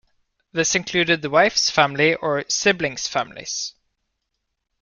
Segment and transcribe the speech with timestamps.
[0.51, 3.75] This included the wife's family or siblings' families.